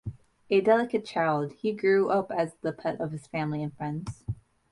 [0.49, 4.25] A delicate child, he grew up as the pet of his family and friends.